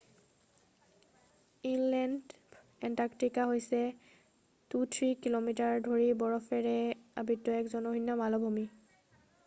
[1.71, 2.23] inland
[2.87, 3.81] Antarctica হৈছে
[4.77, 5.55] 2-3 কি:মি:
[5.89, 6.73] ধৰি বৰফৰে
[7.25, 8.73] আবৃত্ত এক জনশূণ্য মালভূমি৷